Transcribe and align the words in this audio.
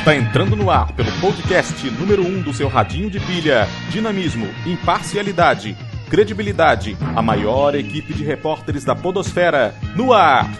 Está 0.00 0.16
entrando 0.16 0.56
no 0.56 0.70
ar 0.70 0.92
pelo 0.92 1.12
podcast 1.20 1.90
número 1.90 2.22
1 2.22 2.26
um 2.26 2.40
do 2.40 2.54
seu 2.54 2.68
radinho 2.68 3.10
de 3.10 3.20
pilha. 3.20 3.68
Dinamismo, 3.90 4.48
imparcialidade, 4.64 5.76
credibilidade. 6.08 6.96
A 7.14 7.20
maior 7.20 7.74
equipe 7.74 8.14
de 8.14 8.24
repórteres 8.24 8.82
da 8.82 8.96
Podosfera. 8.96 9.74
No 9.94 10.14
ar, 10.14 10.50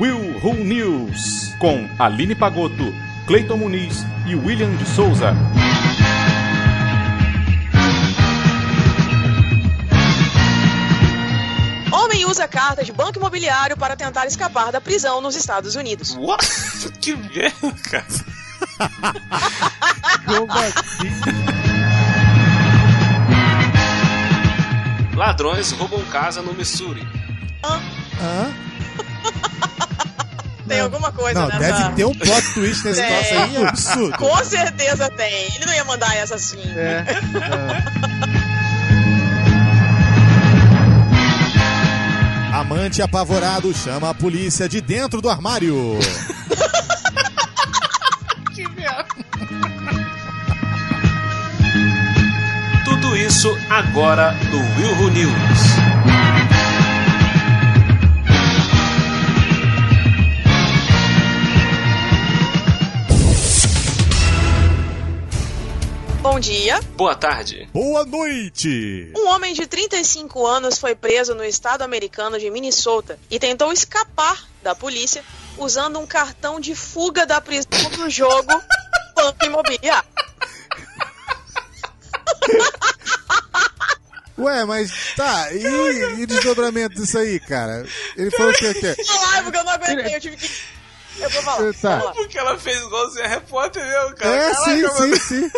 Will 0.00 0.40
Who 0.42 0.54
News. 0.54 1.54
Com 1.58 1.86
Aline 1.98 2.34
Pagotto, 2.34 2.90
Cleiton 3.26 3.58
Muniz 3.58 4.02
e 4.26 4.34
William 4.34 4.74
de 4.76 4.86
Souza. 4.86 5.34
Homem 11.92 12.24
usa 12.24 12.48
carta 12.48 12.82
de 12.82 12.92
banco 12.92 13.18
imobiliário 13.18 13.76
para 13.76 13.94
tentar 13.94 14.24
escapar 14.24 14.72
da 14.72 14.80
prisão 14.80 15.20
nos 15.20 15.36
Estados 15.36 15.76
Unidos. 15.76 16.16
What? 16.18 16.46
Que 16.98 17.14
merda, 17.14 17.72
cara. 17.90 18.35
Como 20.26 20.52
assim? 20.52 21.10
Ladrões 25.14 25.72
roubam 25.72 26.04
casa 26.06 26.42
no 26.42 26.52
Missouri. 26.52 27.06
Hã? 27.64 28.52
Tem 30.68 30.80
alguma 30.80 31.12
coisa 31.12 31.40
Não, 31.40 31.48
nessa... 31.48 31.84
deve 31.84 31.94
ter 31.94 32.04
um 32.04 32.14
plot 32.14 32.54
twist 32.54 32.84
nesse 32.84 33.00
Tem. 33.00 33.08
troço 33.08 33.34
aí, 33.34 33.56
é 33.56 33.68
absurdo. 33.68 34.18
Com 34.18 34.44
certeza 34.44 35.08
tem. 35.10 35.54
Ele 35.54 35.64
não 35.64 35.72
ia 35.72 35.84
mandar 35.84 36.14
essa 36.16 36.34
assim. 36.34 36.60
É. 36.76 37.04
é. 37.06 38.56
Amante 42.52 43.00
apavorado 43.00 43.72
chama 43.72 44.10
a 44.10 44.14
polícia 44.14 44.68
de 44.68 44.80
dentro 44.80 45.20
do 45.20 45.28
armário. 45.28 45.98
Agora 53.76 54.32
no 54.50 54.56
Will 54.56 54.94
Who 54.98 55.10
News. 55.10 55.32
Bom 66.22 66.40
dia. 66.40 66.80
Boa 66.96 67.14
tarde. 67.14 67.68
Boa 67.70 68.06
noite! 68.06 69.12
Um 69.14 69.28
homem 69.28 69.52
de 69.52 69.66
35 69.66 70.46
anos 70.46 70.78
foi 70.78 70.94
preso 70.94 71.34
no 71.34 71.44
estado 71.44 71.82
americano 71.82 72.38
de 72.38 72.50
Minnesota 72.50 73.18
e 73.30 73.38
tentou 73.38 73.70
escapar 73.74 74.42
da 74.62 74.74
polícia 74.74 75.22
usando 75.58 75.98
um 75.98 76.06
cartão 76.06 76.58
de 76.58 76.74
fuga 76.74 77.26
da 77.26 77.42
prisão 77.42 77.90
do 77.90 78.08
jogo 78.08 78.48
Banco 79.14 79.44
Imobiliário. 79.44 80.08
Ué, 84.38 84.64
mas 84.64 85.14
tá, 85.16 85.52
e, 85.52 85.62
e 85.62 86.24
o 86.24 86.26
desdobramento 86.26 86.94
disso 86.96 87.18
aí, 87.18 87.40
cara? 87.40 87.86
Ele 88.16 88.30
falou 88.30 88.52
que 88.52 88.74
que. 88.74 89.04
Falar, 89.04 89.42
porque 89.42 89.58
eu 89.58 89.64
não 89.64 89.72
aguentei, 89.72 90.14
eu 90.14 90.20
tive 90.20 90.36
que... 90.36 90.50
Eu 91.18 91.30
vou 91.30 91.42
falar. 91.42 91.74
Tá. 91.74 92.12
Porque 92.12 92.38
ela 92.38 92.58
fez 92.58 92.78
igualzinho 92.82 93.24
a 93.24 93.28
repórter 93.28 93.82
mesmo, 93.84 94.16
cara. 94.16 94.34
É, 94.34 94.50
Caraca, 94.50 94.64
sim, 94.64 94.82
mano. 94.82 95.16
sim, 95.16 95.16
sim. 95.16 95.50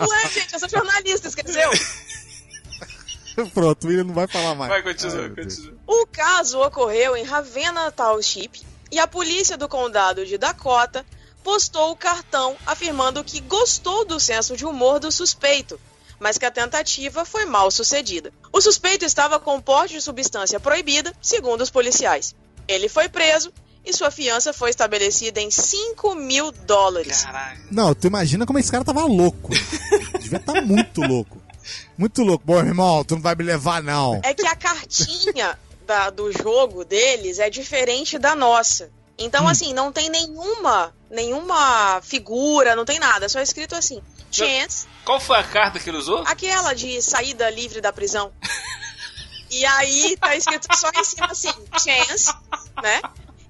Ué, 0.00 0.28
gente, 0.28 0.52
eu 0.52 0.58
sou 0.58 0.68
jornalista, 0.68 1.28
esqueceu? 1.28 1.70
Pronto, 3.54 3.84
o 3.84 3.88
William 3.88 4.04
não 4.04 4.14
vai 4.14 4.26
falar 4.26 4.54
mais. 4.56 4.68
Vai, 4.68 4.78
Ai, 4.78 4.82
continua, 4.82 5.30
continua. 5.30 5.74
O 5.86 6.06
caso 6.06 6.60
ocorreu 6.60 7.16
em 7.16 7.22
Ravenna 7.22 7.92
Township 7.92 8.62
e 8.90 8.98
a 8.98 9.06
polícia 9.06 9.56
do 9.56 9.68
condado 9.68 10.26
de 10.26 10.36
Dakota 10.36 11.06
postou 11.44 11.92
o 11.92 11.96
cartão 11.96 12.56
afirmando 12.66 13.22
que 13.22 13.40
gostou 13.40 14.04
do 14.04 14.18
senso 14.18 14.56
de 14.56 14.66
humor 14.66 14.98
do 14.98 15.12
suspeito, 15.12 15.80
mas 16.20 16.38
que 16.38 16.44
a 16.46 16.50
tentativa 16.50 17.24
foi 17.24 17.44
mal 17.44 17.70
sucedida. 17.70 18.32
O 18.52 18.60
suspeito 18.60 19.04
estava 19.04 19.38
com 19.38 19.60
porte 19.60 19.94
de 19.94 20.00
substância 20.00 20.58
proibida, 20.60 21.12
segundo 21.22 21.60
os 21.62 21.70
policiais. 21.70 22.34
Ele 22.66 22.88
foi 22.88 23.08
preso 23.08 23.52
e 23.84 23.92
sua 23.96 24.10
fiança 24.10 24.52
foi 24.52 24.70
estabelecida 24.70 25.40
em 25.40 25.50
5 25.50 26.14
mil 26.14 26.50
dólares. 26.52 27.22
Caraca. 27.22 27.60
Não, 27.70 27.94
tu 27.94 28.06
imagina 28.06 28.44
como 28.44 28.58
esse 28.58 28.70
cara 28.70 28.84
tava 28.84 29.04
louco. 29.04 29.50
Devia 30.20 30.38
estar 30.38 30.60
muito 30.62 31.00
louco. 31.00 31.40
Muito 31.96 32.22
louco. 32.22 32.44
Bom, 32.46 32.58
irmão, 32.58 33.04
tu 33.04 33.14
não 33.14 33.22
vai 33.22 33.34
me 33.34 33.44
levar, 33.44 33.82
não. 33.82 34.20
É 34.22 34.34
que 34.34 34.46
a 34.46 34.56
cartinha 34.56 35.58
da- 35.86 36.10
do 36.10 36.30
jogo 36.32 36.84
deles 36.84 37.38
é 37.38 37.48
diferente 37.48 38.18
da 38.18 38.34
nossa. 38.34 38.90
Então, 39.18 39.48
assim, 39.48 39.72
não 39.72 39.90
tem 39.90 40.08
nenhuma, 40.08 40.94
nenhuma 41.10 42.00
figura, 42.02 42.76
não 42.76 42.84
tem 42.84 42.98
nada. 42.98 43.26
É 43.26 43.28
só 43.28 43.40
escrito 43.40 43.74
assim, 43.74 44.00
chance, 44.30 44.86
Qual 45.04 45.18
foi 45.20 45.38
a 45.38 45.42
carta 45.44 45.78
que 45.78 45.88
ele 45.90 45.98
usou? 45.98 46.22
aquela 46.26 46.74
de 46.74 47.00
saída 47.02 47.48
livre 47.50 47.80
da 47.80 47.92
prisão. 47.92 48.32
E 49.50 49.64
aí 49.64 50.16
tá 50.20 50.36
escrito 50.36 50.66
só 50.76 50.90
em 50.94 51.04
cima 51.04 51.26
assim, 51.30 51.52
chance, 51.82 52.30
né? 52.82 53.00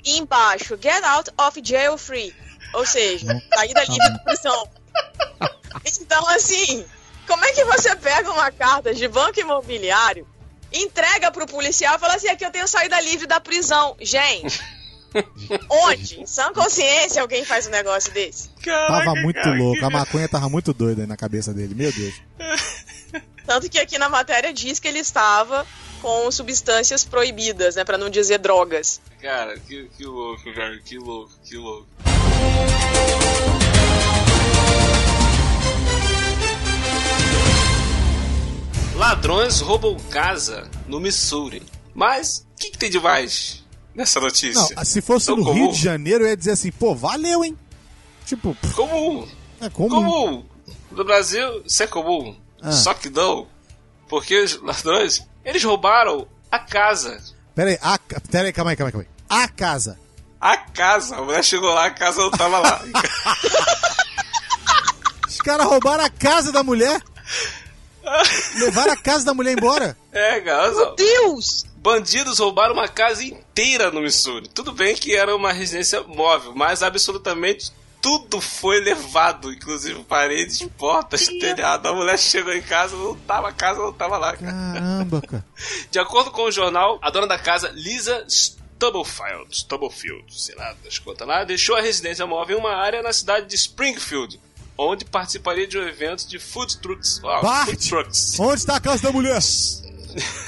E 0.04 0.18
embaixo, 0.18 0.78
get 0.80 1.02
out 1.02 1.30
of 1.36 1.60
jail 1.62 1.98
free. 1.98 2.32
Ou 2.74 2.86
seja, 2.86 3.26
saída 3.52 3.82
livre 3.82 4.12
da 4.12 4.18
prisão. 4.20 4.68
Então, 6.00 6.28
assim, 6.28 6.84
como 7.26 7.44
é 7.44 7.52
que 7.52 7.64
você 7.64 7.96
pega 7.96 8.30
uma 8.30 8.50
carta 8.52 8.94
de 8.94 9.08
banco 9.08 9.40
imobiliário, 9.40 10.26
entrega 10.72 11.30
pro 11.32 11.46
policial 11.46 11.96
e 11.96 11.98
fala 11.98 12.14
assim, 12.14 12.28
aqui 12.28 12.44
eu 12.44 12.50
tenho 12.50 12.68
saída 12.68 13.00
livre 13.00 13.26
da 13.26 13.40
prisão. 13.40 13.96
Gente, 14.00 14.62
onde? 15.70 16.20
Em 16.20 16.26
sã 16.26 16.52
consciência 16.52 17.22
alguém 17.22 17.44
faz 17.44 17.66
um 17.66 17.70
negócio 17.70 18.12
desse? 18.12 18.48
Caraca, 18.62 19.04
Tava 19.04 19.14
muito 19.20 19.36
cara, 19.40 19.56
louco. 19.56 19.78
que 19.78 19.84
A 19.84 19.90
maconha 19.90 20.28
tava 20.28 20.48
muito 20.48 20.72
doida 20.72 21.02
aí 21.02 21.06
na 21.06 21.16
cabeça 21.16 21.52
dele. 21.54 21.74
Meu 21.74 21.92
Deus. 21.92 22.14
Tanto 23.46 23.68
que 23.70 23.78
aqui 23.78 23.98
na 23.98 24.08
matéria 24.10 24.52
diz 24.52 24.78
que 24.78 24.86
ele 24.88 24.98
estava 24.98 25.66
com 26.02 26.30
substâncias 26.30 27.04
proibidas, 27.04 27.76
né? 27.76 27.84
Pra 27.84 27.96
não 27.98 28.10
dizer 28.10 28.38
drogas. 28.38 29.00
Cara, 29.20 29.58
que, 29.58 29.88
que 29.96 30.04
louco, 30.04 30.52
cara, 30.54 30.78
que 30.84 30.98
louco, 30.98 31.32
que 31.44 31.56
louco. 31.56 31.86
Ladrões 38.96 39.60
roubam 39.60 39.96
casa 40.10 40.68
no 40.86 40.98
Missouri. 40.98 41.62
Mas 41.94 42.46
o 42.54 42.56
que, 42.60 42.70
que 42.70 42.78
tem 42.78 42.90
de 42.90 42.98
mais 43.00 43.64
nessa 43.98 44.20
notícia? 44.20 44.74
Não, 44.76 44.84
se 44.84 45.00
fosse 45.02 45.26
Tão 45.26 45.36
no 45.36 45.44
comum. 45.44 45.54
Rio 45.64 45.72
de 45.72 45.82
Janeiro, 45.82 46.24
eu 46.24 46.28
ia 46.28 46.36
dizer 46.36 46.52
assim, 46.52 46.70
pô, 46.72 46.94
valeu, 46.94 47.44
hein? 47.44 47.58
Tipo, 48.24 48.54
pff, 48.54 48.74
Comum, 48.74 49.26
é 49.60 49.68
comum. 49.68 49.88
comum. 49.88 50.44
No 50.90 51.04
Brasil, 51.04 51.62
isso 51.66 51.82
é 51.82 51.86
comum. 51.86 52.34
Ah. 52.62 52.72
Só 52.72 52.94
que 52.94 53.10
não. 53.10 53.46
Porque 54.08 54.40
os 54.42 54.60
ladrões, 54.62 55.26
eles 55.44 55.62
roubaram 55.62 56.26
a 56.50 56.58
casa. 56.58 57.20
Pera 57.54 57.70
aí, 57.70 57.78
a, 57.82 57.98
pera 58.30 58.46
aí, 58.46 58.52
calma 58.52 58.70
aí, 58.70 58.76
calma 58.76 58.88
aí, 58.88 58.92
calma 58.92 59.06
aí. 59.06 59.42
A 59.44 59.48
casa. 59.48 59.98
A 60.40 60.56
casa. 60.56 61.16
A 61.16 61.22
mulher 61.22 61.44
chegou 61.44 61.72
lá, 61.74 61.86
a 61.86 61.90
casa 61.90 62.20
não 62.20 62.30
tava 62.30 62.58
lá. 62.60 62.82
Os 65.28 65.38
caras 65.38 65.66
roubaram 65.66 66.04
a 66.04 66.10
casa 66.10 66.52
da 66.52 66.62
mulher. 66.62 67.02
Levaram 68.58 68.92
a 68.92 68.96
casa 68.96 69.24
da 69.24 69.34
mulher 69.34 69.52
embora. 69.56 69.96
é, 70.12 70.40
cara, 70.40 70.72
só. 70.72 70.94
Deus! 70.94 71.66
Bandidos 71.80 72.38
roubaram 72.38 72.74
uma 72.74 72.88
casa 72.88 73.22
inteira 73.22 73.90
no 73.90 74.00
Missouri. 74.00 74.48
Tudo 74.48 74.72
bem 74.72 74.96
que 74.96 75.14
era 75.14 75.34
uma 75.34 75.52
residência 75.52 76.02
móvel, 76.02 76.52
mas 76.54 76.82
absolutamente 76.82 77.72
tudo 78.00 78.40
foi 78.40 78.80
levado, 78.80 79.52
inclusive 79.52 80.02
paredes, 80.04 80.62
portas, 80.76 81.28
telhado. 81.28 81.86
A 81.86 81.94
mulher 81.94 82.18
chegou 82.18 82.52
em 82.52 82.62
casa, 82.62 82.96
não 82.96 83.14
tava, 83.14 83.48
a 83.48 83.52
casa 83.52 83.80
não 83.80 83.92
tava 83.92 84.18
lá. 84.18 84.36
cara. 84.36 84.52
Caramba, 84.52 85.20
cara. 85.20 85.44
De 85.90 85.98
acordo 85.98 86.30
com 86.32 86.42
o 86.42 86.50
jornal, 86.50 86.98
a 87.00 87.10
dona 87.10 87.26
da 87.26 87.38
casa, 87.38 87.70
Lisa 87.74 88.24
Stubblefield, 88.28 89.56
Stubblefield, 89.56 90.24
sei 90.28 90.56
lá 90.56 90.74
das 90.82 90.98
contas 90.98 91.26
lá, 91.26 91.44
deixou 91.44 91.76
a 91.76 91.80
residência 91.80 92.26
móvel 92.26 92.58
em 92.58 92.60
uma 92.60 92.74
área 92.74 93.02
na 93.02 93.12
cidade 93.12 93.46
de 93.46 93.54
Springfield, 93.54 94.40
onde 94.76 95.04
participaria 95.04 95.66
de 95.66 95.78
um 95.78 95.86
evento 95.86 96.26
de 96.26 96.38
food 96.38 96.78
trucks. 96.78 97.18
Bart! 97.20 97.66
food 97.66 97.88
trucks. 97.88 98.38
Onde 98.38 98.60
está 98.60 98.76
a 98.76 98.80
casa 98.80 99.02
da 99.04 99.12
mulher? 99.12 99.38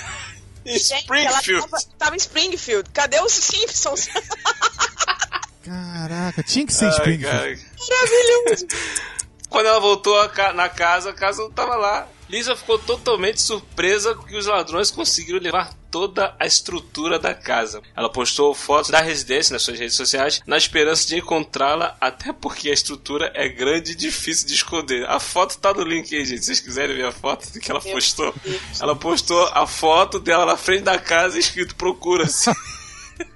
Em 0.70 0.78
Gente, 0.78 1.00
Springfield. 1.00 1.52
ela 1.52 1.68
tava, 1.68 1.82
tava 1.98 2.14
em 2.16 2.18
Springfield. 2.18 2.90
Cadê 2.92 3.20
os 3.20 3.32
Simpsons? 3.32 4.08
Caraca, 5.64 6.42
tinha 6.42 6.66
que 6.66 6.72
ser 6.72 6.86
em 6.86 6.88
Ai, 6.88 6.94
Springfield. 6.94 7.36
cara. 7.36 7.56
Maravilhoso! 7.88 8.66
Quando 9.50 9.66
ela 9.66 9.80
voltou 9.80 10.14
na 10.54 10.68
casa, 10.68 11.10
a 11.10 11.12
casa 11.12 11.42
não 11.42 11.50
tava 11.50 11.74
lá. 11.74 12.06
Lisa 12.28 12.54
ficou 12.54 12.78
totalmente 12.78 13.42
surpresa 13.42 14.14
que 14.14 14.36
os 14.36 14.46
ladrões 14.46 14.92
conseguiram 14.92 15.40
levar 15.40 15.74
toda 15.90 16.34
a 16.38 16.46
estrutura 16.46 17.18
da 17.18 17.34
casa. 17.34 17.82
Ela 17.96 18.08
postou 18.08 18.54
fotos 18.54 18.90
da 18.90 19.00
residência 19.00 19.52
nas 19.52 19.62
suas 19.62 19.78
redes 19.78 19.96
sociais 19.96 20.40
na 20.46 20.56
esperança 20.56 21.06
de 21.06 21.16
encontrá-la, 21.18 21.96
até 22.00 22.32
porque 22.32 22.70
a 22.70 22.74
estrutura 22.74 23.30
é 23.34 23.48
grande 23.48 23.92
e 23.92 23.96
difícil 23.96 24.46
de 24.46 24.54
esconder. 24.54 25.08
A 25.08 25.18
foto 25.18 25.58
tá 25.58 25.72
no 25.72 25.82
link 25.82 26.14
aí, 26.14 26.24
gente. 26.24 26.40
Se 26.40 26.46
vocês 26.46 26.60
quiserem 26.60 26.96
ver 26.96 27.06
a 27.06 27.12
foto 27.12 27.58
que 27.58 27.70
ela 27.70 27.80
postou. 27.80 28.34
Ela 28.80 28.96
postou 28.96 29.46
a 29.52 29.66
foto 29.66 30.18
dela 30.18 30.46
na 30.46 30.56
frente 30.56 30.82
da 30.82 30.98
casa 30.98 31.38
escrito 31.38 31.74
procura-se. 31.74 32.50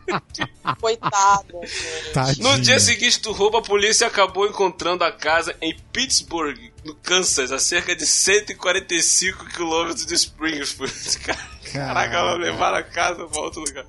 Tadinha. 2.13 2.49
No 2.49 2.61
dia 2.61 2.79
seguinte 2.79 3.21
do 3.21 3.33
roubo, 3.33 3.57
a 3.57 3.63
polícia 3.63 4.07
acabou 4.07 4.47
encontrando 4.47 5.05
a 5.05 5.13
casa 5.13 5.57
em 5.61 5.77
Pittsburgh, 5.93 6.59
no 6.85 6.95
Kansas, 6.95 7.53
a 7.53 7.59
cerca 7.59 7.95
de 7.95 8.07
145 8.07 9.47
quilômetros 9.47 10.07
de 10.07 10.15
Springfield. 10.15 10.93
Caraca, 11.73 12.17
ela 12.17 12.35
levaram 12.35 12.79
a 12.79 12.83
casa 12.83 13.27
pra 13.27 13.41
outro 13.41 13.61
lugar. 13.61 13.87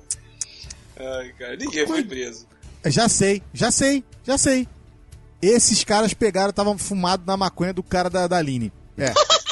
Ai, 0.98 1.32
cara, 1.38 1.56
ninguém 1.56 1.86
foi 1.86 2.02
preso. 2.02 2.46
Já 2.86 3.08
sei, 3.08 3.42
já 3.52 3.70
sei, 3.70 4.04
já 4.24 4.38
sei. 4.38 4.66
Esses 5.42 5.84
caras 5.84 6.14
pegaram, 6.14 6.50
estavam 6.50 6.78
fumados 6.78 7.26
na 7.26 7.36
maconha 7.36 7.72
do 7.72 7.82
cara 7.82 8.08
da, 8.08 8.26
da 8.26 8.38
Aline. 8.38 8.72
É. 8.96 9.12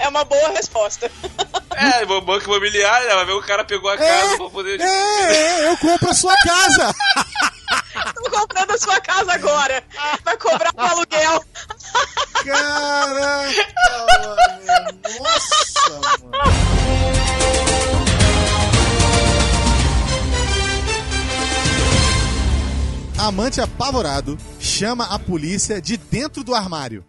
É 0.00 0.08
uma 0.08 0.24
boa 0.24 0.50
resposta. 0.50 1.10
É, 1.78 2.04
o 2.04 2.20
banco 2.20 2.44
imobiliário, 2.44 3.08
ela 3.08 3.24
vê 3.24 3.32
o 3.32 3.42
cara 3.42 3.64
pegou 3.64 3.88
a 3.90 3.96
casa 3.96 4.36
pra 4.36 4.50
poder. 4.50 4.80
É, 4.80 4.84
é, 4.84 5.68
eu 5.70 5.76
compro 5.78 6.10
a 6.10 6.14
sua 6.14 6.34
casa. 6.42 6.94
Tô 8.14 8.30
comprando 8.30 8.70
a 8.72 8.78
sua 8.78 9.00
casa 9.00 9.32
agora. 9.32 9.84
Vai 10.24 10.36
cobrar 10.36 10.72
um 10.76 10.80
aluguel. 10.80 11.44
Caraca, 12.44 13.52
mano. 14.16 14.98
Nossa, 15.20 15.90
mano. 15.90 16.88
Amante 23.18 23.60
apavorado 23.60 24.38
chama 24.60 25.04
a 25.04 25.18
polícia 25.18 25.82
de 25.82 25.96
dentro 25.96 26.42
do 26.42 26.54
armário. 26.54 27.04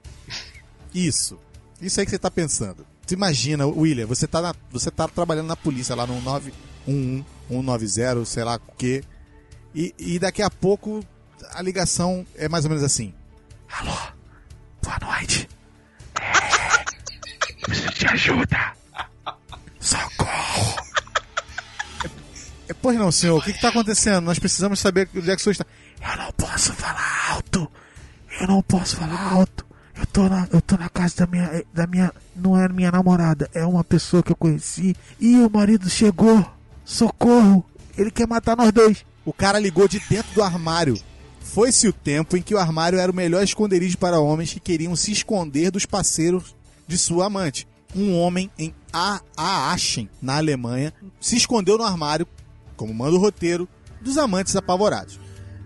Isso. 0.93 1.39
Isso 1.81 1.99
aí 1.99 2.05
que 2.05 2.11
você 2.11 2.19
tá 2.19 2.31
pensando. 2.31 2.85
Você 3.09 3.15
imagina, 3.15 3.65
William, 3.65 4.05
você 4.05 4.27
tá, 4.27 4.39
na- 4.39 4.53
você 4.71 4.91
tá 4.91 5.07
trabalhando 5.07 5.47
na 5.47 5.55
polícia 5.55 5.95
lá 5.95 6.05
no 6.05 6.21
911, 6.21 7.25
190, 7.49 8.25
sei 8.25 8.43
lá 8.43 8.57
o 8.57 8.71
quê. 8.77 9.03
E, 9.73 9.95
e 9.97 10.19
daqui 10.19 10.43
a 10.43 10.49
pouco 10.51 11.03
a 11.53 11.59
ligação 11.63 12.23
é 12.35 12.47
mais 12.47 12.65
ou 12.65 12.69
menos 12.69 12.83
assim. 12.83 13.11
Alô? 13.67 13.97
Boa 14.83 14.99
noite. 15.01 15.49
É, 16.21 17.53
preciso 17.65 17.89
de 17.95 18.05
ajuda. 18.05 18.73
Socorro. 19.79 20.75
É, 22.67 22.73
pois 22.75 22.95
não, 22.95 23.11
senhor. 23.11 23.39
O 23.39 23.41
que 23.41 23.49
está 23.49 23.69
acontecendo? 23.69 24.21
Nós 24.25 24.37
precisamos 24.37 24.79
saber 24.79 25.09
onde 25.15 25.31
é 25.31 25.35
que 25.35 25.47
o 25.47 25.51
está. 25.51 25.65
Eu 25.99 26.15
não 26.15 26.31
posso 26.33 26.73
falar 26.73 27.31
alto. 27.31 27.71
Eu 28.39 28.47
não 28.47 28.61
posso 28.61 28.97
falar 28.97 29.33
alto. 29.33 29.58
Tô 30.19 30.27
na, 30.27 30.49
eu 30.51 30.61
tô 30.61 30.75
na 30.75 30.89
casa 30.89 31.15
da 31.19 31.27
minha, 31.27 31.63
da 31.73 31.87
minha, 31.87 32.13
não 32.35 32.59
é 32.59 32.67
minha 32.67 32.91
namorada, 32.91 33.49
é 33.53 33.65
uma 33.65 33.85
pessoa 33.85 34.21
que 34.21 34.33
eu 34.33 34.35
conheci 34.35 34.93
e 35.17 35.37
o 35.37 35.49
marido 35.49 35.89
chegou. 35.89 36.45
Socorro! 36.83 37.63
Ele 37.97 38.11
quer 38.11 38.27
matar 38.27 38.57
nós 38.57 38.69
dois. 38.73 39.05
O 39.23 39.31
cara 39.31 39.57
ligou 39.57 39.87
de 39.87 39.97
dentro 40.09 40.33
do 40.33 40.43
armário. 40.43 40.99
Foi-se 41.39 41.87
o 41.87 41.93
tempo 41.93 42.35
em 42.35 42.41
que 42.41 42.53
o 42.53 42.57
armário 42.57 42.99
era 42.99 43.09
o 43.09 43.15
melhor 43.15 43.41
esconderijo 43.41 43.97
para 43.97 44.19
homens 44.19 44.51
que 44.51 44.59
queriam 44.59 44.93
se 44.93 45.13
esconder 45.13 45.71
dos 45.71 45.85
parceiros 45.85 46.53
de 46.85 46.97
sua 46.97 47.27
amante. 47.27 47.65
Um 47.95 48.13
homem 48.19 48.51
em 48.59 48.75
Aachen, 49.37 50.09
na 50.21 50.35
Alemanha, 50.35 50.93
se 51.21 51.37
escondeu 51.37 51.77
no 51.77 51.85
armário, 51.85 52.27
como 52.75 52.93
manda 52.93 53.15
o 53.15 53.21
roteiro, 53.21 53.69
dos 54.01 54.17
amantes 54.17 54.53
apavorados. 54.57 55.17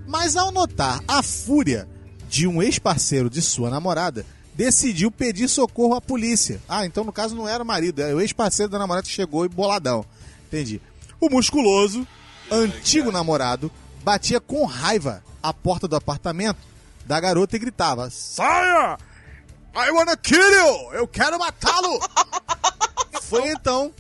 Mas 0.06 0.36
ao 0.36 0.52
notar 0.52 1.02
a 1.08 1.24
fúria 1.24 1.90
de 2.30 2.46
um 2.46 2.62
ex-parceiro 2.62 3.32
de 3.32 3.42
sua 3.42 3.72
namorada, 3.72 4.24
decidiu 4.56 5.12
pedir 5.12 5.48
socorro 5.48 5.96
à 5.96 6.02
polícia. 6.02 6.62
Ah, 6.68 6.86
então 6.86 7.04
no 7.04 7.12
caso 7.12 7.36
não 7.36 7.48
era 7.48 7.64
o 7.64 7.66
marido, 7.66 8.02
é 8.02 8.14
o 8.14 8.22
ex-parceiro 8.22 8.72
da 8.72 8.80
namorada 8.80 9.08
que 9.08 9.14
chegou 9.14 9.46
e 9.46 9.50
boladão. 9.50 10.06
Entendi. 10.48 10.82
O 11.20 11.30
musculoso, 11.30 12.08
antigo 12.52 13.12
namorado, 13.12 13.72
batia 14.04 14.40
com 14.40 14.66
raiva 14.66 15.24
a 15.42 15.54
porta 15.54 15.88
do 15.88 15.96
apartamento 15.96 16.60
da 17.06 17.20
garota 17.20 17.56
e 17.56 17.60
gritava: 17.60 18.10
Saia! 18.10 18.98
I 19.76 19.92
wanna 19.92 20.16
kill 20.16 20.40
you! 20.40 20.94
Eu 20.94 21.08
quero 21.08 21.40
matá-lo! 21.40 22.00
Foi 23.24 23.50
então 23.50 23.92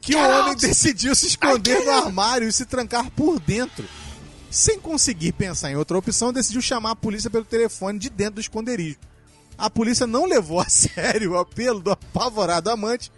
que 0.00 0.16
o 0.16 0.18
homem 0.18 0.56
decidiu 0.56 1.14
se 1.14 1.26
esconder 1.26 1.84
no 1.84 1.92
armário 1.92 2.48
e 2.48 2.52
se 2.52 2.64
trancar 2.64 3.10
por 3.10 3.38
dentro. 3.38 3.84
Sem 4.50 4.80
conseguir 4.80 5.32
pensar 5.32 5.70
em 5.70 5.76
outra 5.76 5.96
opção, 5.96 6.32
decidiu 6.32 6.60
chamar 6.60 6.92
a 6.92 6.96
polícia 6.96 7.30
pelo 7.30 7.44
telefone 7.44 7.98
de 7.98 8.10
dentro 8.10 8.36
do 8.36 8.40
esconderijo. 8.40 8.98
A 9.60 9.68
polícia 9.68 10.06
não 10.06 10.24
levou 10.24 10.58
a 10.58 10.68
sério 10.70 11.32
o 11.32 11.38
apelo 11.38 11.80
do 11.80 11.90
apavorado 11.90 12.70
amante, 12.70 13.12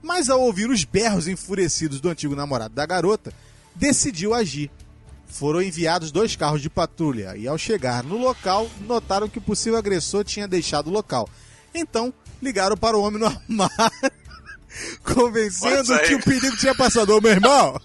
mas 0.00 0.30
ao 0.30 0.40
ouvir 0.40 0.70
os 0.70 0.84
berros 0.84 1.26
enfurecidos 1.26 2.00
do 2.00 2.08
antigo 2.08 2.36
namorado 2.36 2.72
da 2.74 2.86
garota, 2.86 3.34
decidiu 3.74 4.32
agir. 4.32 4.70
Foram 5.26 5.60
enviados 5.60 6.12
dois 6.12 6.36
carros 6.36 6.62
de 6.62 6.70
patrulha 6.70 7.36
e, 7.36 7.46
ao 7.46 7.58
chegar 7.58 8.04
no 8.04 8.16
local, 8.16 8.70
notaram 8.80 9.28
que 9.28 9.38
o 9.38 9.42
possível 9.42 9.78
agressor 9.78 10.24
tinha 10.24 10.46
deixado 10.46 10.86
o 10.88 10.92
local. 10.92 11.28
Então, 11.74 12.14
ligaram 12.40 12.76
para 12.76 12.96
o 12.96 13.02
homem 13.02 13.20
no 13.20 13.26
armário, 13.26 14.12
convencendo 15.02 15.98
que 16.00 16.14
o 16.14 16.22
perigo 16.22 16.56
tinha 16.56 16.74
passado. 16.74 17.16
Ô, 17.16 17.20
meu 17.20 17.32
irmão! 17.32 17.80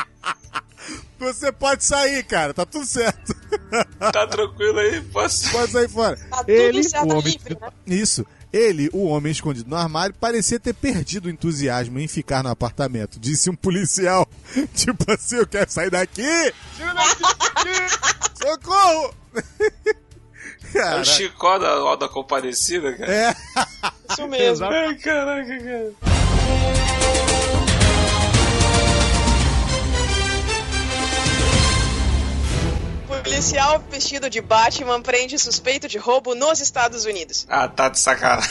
Você 1.18 1.52
pode 1.52 1.84
sair, 1.84 2.22
cara, 2.24 2.54
tá 2.54 2.64
tudo 2.64 2.86
certo. 2.86 3.39
Tá 3.98 4.26
tranquilo 4.26 4.78
aí? 4.78 5.00
Posso. 5.02 5.50
Pode 5.52 5.72
sair 5.72 5.88
fora. 5.88 6.16
Tá 6.16 6.38
tudo 6.38 6.50
Ele, 6.50 6.82
certo, 6.82 7.04
o 7.04 7.08
tá 7.08 7.14
homem, 7.14 7.32
livre, 7.32 7.58
né? 7.60 7.70
isso. 7.86 8.26
Ele, 8.52 8.90
o 8.92 9.04
homem 9.04 9.30
escondido 9.30 9.70
no 9.70 9.76
armário, 9.76 10.12
parecia 10.18 10.58
ter 10.58 10.74
perdido 10.74 11.26
o 11.26 11.30
entusiasmo 11.30 12.00
em 12.00 12.08
ficar 12.08 12.42
no 12.42 12.48
apartamento. 12.50 13.20
Disse 13.20 13.48
um 13.48 13.54
policial. 13.54 14.28
Tipo 14.74 15.12
assim, 15.12 15.36
eu 15.36 15.46
quero 15.46 15.70
sair 15.70 15.90
daqui! 15.90 16.52
Tira 16.76 16.92
daqui! 16.94 18.42
Socorro! 18.42 19.14
É 20.72 21.00
o 21.00 21.04
Chicó 21.04 21.58
da 21.58 21.68
Alda 21.70 22.08
Comparecida, 22.08 22.96
cara. 22.96 23.12
é. 23.12 23.36
Isso 24.08 24.28
mesmo. 24.28 24.66
Ai, 24.66 24.94
caraca, 24.94 25.58
cara. 25.58 26.79
Policial 33.40 33.82
vestido 33.90 34.28
de 34.28 34.38
Batman 34.42 35.00
prende 35.00 35.38
suspeito 35.38 35.88
de 35.88 35.96
roubo 35.96 36.34
nos 36.34 36.60
Estados 36.60 37.06
Unidos. 37.06 37.46
Ah, 37.48 37.66
tá 37.66 37.88
de 37.88 37.98
sacanagem. 37.98 38.50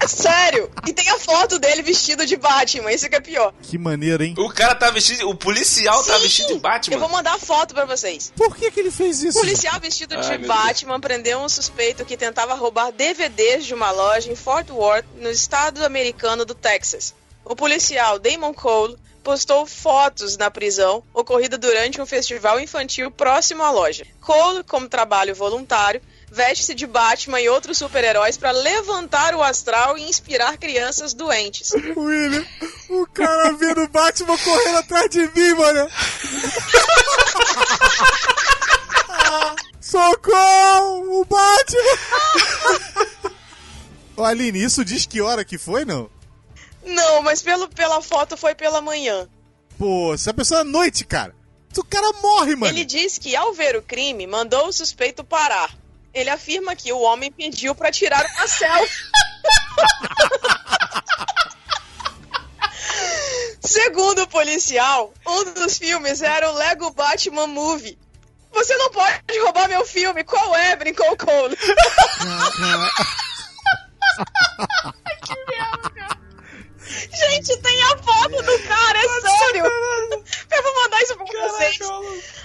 É 0.00 0.06
sério! 0.06 0.70
E 0.86 0.92
tem 0.92 1.08
a 1.10 1.18
foto 1.18 1.58
dele 1.58 1.82
vestido 1.82 2.24
de 2.24 2.36
Batman, 2.36 2.92
isso 2.92 3.10
que 3.10 3.16
é 3.16 3.20
pior. 3.20 3.52
Que 3.60 3.76
maneiro, 3.76 4.22
hein? 4.22 4.36
O 4.38 4.48
cara 4.50 4.76
tá 4.76 4.88
vestido. 4.92 5.28
O 5.28 5.34
policial 5.34 6.00
tá 6.04 6.14
Sim, 6.14 6.22
vestido 6.22 6.54
de 6.54 6.60
Batman. 6.60 6.94
Eu 6.94 7.00
vou 7.00 7.08
mandar 7.08 7.34
a 7.34 7.38
foto 7.40 7.74
pra 7.74 7.84
vocês. 7.84 8.32
Por 8.36 8.54
que, 8.54 8.70
que 8.70 8.78
ele 8.78 8.92
fez 8.92 9.20
isso? 9.20 9.36
O 9.36 9.40
policial 9.40 9.80
vestido 9.80 10.14
Ai, 10.16 10.38
de 10.38 10.46
Batman 10.46 11.00
prendeu 11.00 11.40
um 11.40 11.48
suspeito 11.48 12.04
que 12.04 12.16
tentava 12.16 12.54
roubar 12.54 12.92
DVDs 12.92 13.66
de 13.66 13.74
uma 13.74 13.90
loja 13.90 14.30
em 14.30 14.36
Fort 14.36 14.70
Worth, 14.70 15.06
no 15.16 15.28
estado 15.28 15.84
americano 15.84 16.44
do 16.44 16.54
Texas. 16.54 17.16
O 17.44 17.56
policial 17.56 18.20
Damon 18.20 18.54
Cole 18.54 18.96
postou 19.22 19.66
fotos 19.66 20.36
na 20.36 20.50
prisão 20.50 21.02
ocorrida 21.14 21.56
durante 21.56 22.00
um 22.00 22.06
festival 22.06 22.60
infantil 22.60 23.10
próximo 23.10 23.62
à 23.62 23.70
loja. 23.70 24.06
Cole, 24.20 24.64
como 24.64 24.88
trabalho 24.88 25.34
voluntário, 25.34 26.00
veste-se 26.30 26.74
de 26.74 26.86
Batman 26.86 27.40
e 27.40 27.48
outros 27.48 27.78
super-heróis 27.78 28.36
para 28.36 28.50
levantar 28.50 29.34
o 29.34 29.42
astral 29.42 29.96
e 29.96 30.08
inspirar 30.08 30.56
crianças 30.56 31.14
doentes. 31.14 31.72
William, 31.96 32.44
o 32.88 33.06
cara 33.06 33.52
vendo 33.52 33.82
o 33.82 33.88
Batman 33.88 34.38
correndo 34.38 34.78
atrás 34.78 35.10
de 35.10 35.20
mim, 35.20 35.54
mano. 35.54 35.88
Socorro! 39.80 41.20
O 41.20 41.24
Batman! 41.24 43.32
Ô, 44.16 44.24
Aline, 44.24 44.62
isso 44.62 44.84
diz 44.84 45.06
que 45.06 45.20
hora 45.20 45.44
que 45.44 45.58
foi, 45.58 45.84
não? 45.84 46.10
Não, 46.84 47.22
mas 47.22 47.42
pelo, 47.42 47.68
pela 47.68 48.02
foto 48.02 48.36
foi 48.36 48.54
pela 48.54 48.80
manhã. 48.80 49.28
Pô, 49.78 50.14
essa 50.14 50.34
pessoa 50.34 50.60
é 50.60 50.64
noite, 50.64 51.04
cara. 51.04 51.34
O 51.76 51.84
cara 51.84 52.12
morre, 52.20 52.54
mano. 52.54 52.72
Ele 52.72 52.84
diz 52.84 53.18
que, 53.18 53.34
ao 53.34 53.52
ver 53.54 53.74
o 53.76 53.82
crime, 53.82 54.26
mandou 54.26 54.68
o 54.68 54.72
suspeito 54.72 55.24
parar. 55.24 55.74
Ele 56.12 56.28
afirma 56.28 56.76
que 56.76 56.92
o 56.92 57.00
homem 57.00 57.32
pediu 57.32 57.74
pra 57.74 57.90
tirar 57.90 58.22
uma 58.36 58.46
selfie. 58.46 59.02
Segundo 63.60 64.22
o 64.22 64.28
policial, 64.28 65.12
um 65.26 65.44
dos 65.54 65.78
filmes 65.78 66.20
era 66.20 66.50
o 66.50 66.54
Lego 66.54 66.90
Batman 66.90 67.46
Movie. 67.46 67.98
Você 68.52 68.76
não 68.76 68.90
pode 68.90 69.22
roubar 69.40 69.68
meu 69.68 69.86
filme. 69.86 70.22
Qual 70.24 70.54
é, 70.54 70.76
brincou 70.76 71.10
o 71.10 71.16
Cole? 71.16 71.56
Gente, 77.32 77.56
tem 77.58 77.82
a 77.84 77.96
foto 77.96 78.42
do 78.42 78.58
cara, 78.68 78.98
é 78.98 79.20
sério. 79.20 79.64
Eu 79.64 80.62
vou 80.62 80.74
mandar 80.82 81.02
isso 81.02 81.16
pra 81.16 81.24
vocês. 81.24 81.78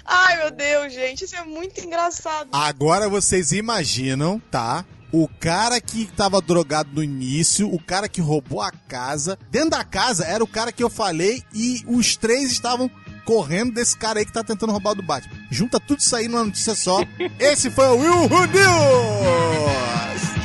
Ai, 0.06 0.38
meu 0.38 0.52
Deus, 0.52 0.94
gente, 0.94 1.26
isso 1.26 1.36
é 1.36 1.44
muito 1.44 1.84
engraçado. 1.84 2.50
Agora 2.54 3.10
vocês 3.10 3.52
imaginam, 3.52 4.42
tá? 4.50 4.86
o 5.12 5.28
cara 5.40 5.80
que 5.80 6.06
tava 6.18 6.42
drogado 6.42 6.90
no 6.94 7.02
início, 7.04 7.74
o 7.74 7.82
cara 7.82 8.10
que 8.10 8.22
roubou 8.22 8.62
a 8.62 8.72
casa. 8.72 9.40
Dentro 9.50 9.72
da 9.72 9.84
casa 9.84 10.26
era 10.26 10.44
o 10.44 10.48
cara 10.48 10.72
que 10.72 10.84
eu 10.84 10.90
falei 10.90 11.42
e 11.54 11.82
os 11.88 12.16
três 12.18 12.52
estavam 12.52 12.92
correndo 13.26 13.74
desse 13.74 13.98
cara 13.98 14.20
aí 14.20 14.26
que 14.26 14.34
tá 14.34 14.44
tentando 14.44 14.72
roubar 14.72 14.92
o 14.92 14.96
do 14.96 15.04
Batman. 15.04 15.34
Junta 15.50 15.80
tudo 15.80 16.00
isso 16.00 16.16
aí 16.16 16.28
numa 16.28 16.44
notícia 16.44 16.76
só. 16.76 17.02
Esse 17.40 17.72
foi 17.72 17.88
o 17.88 17.98
Will 17.98 18.24
Who 18.24 18.46
News! 18.48 18.62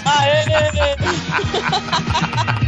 Aê! 0.04 0.42